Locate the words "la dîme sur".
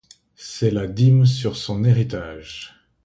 0.71-1.55